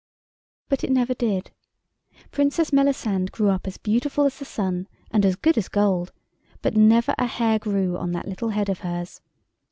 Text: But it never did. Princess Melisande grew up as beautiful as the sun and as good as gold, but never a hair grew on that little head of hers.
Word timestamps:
But 0.67 0.83
it 0.83 0.89
never 0.89 1.13
did. 1.13 1.51
Princess 2.31 2.73
Melisande 2.73 3.29
grew 3.29 3.49
up 3.49 3.67
as 3.67 3.77
beautiful 3.77 4.25
as 4.25 4.39
the 4.39 4.45
sun 4.45 4.87
and 5.11 5.23
as 5.23 5.35
good 5.35 5.59
as 5.59 5.67
gold, 5.67 6.11
but 6.63 6.75
never 6.75 7.13
a 7.19 7.27
hair 7.27 7.59
grew 7.59 7.95
on 7.97 8.11
that 8.13 8.27
little 8.27 8.49
head 8.49 8.67
of 8.69 8.79
hers. 8.79 9.21